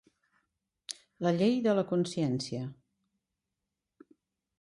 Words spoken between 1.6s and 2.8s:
de la consciència.